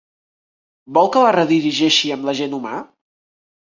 Vol 0.99 1.11
que 1.15 1.21
la 1.25 1.35
redirigeixi 1.37 2.13
amb 2.17 2.27
l'agent 2.31 2.57
humà? 2.59 2.77